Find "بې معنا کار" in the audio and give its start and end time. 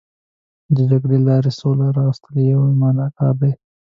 2.67-3.35